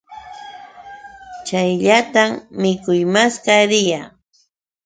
Chayllatam 1.47 2.31
mikuy 2.61 3.01
maskaa 3.13 3.63
riyaa. 3.69 4.07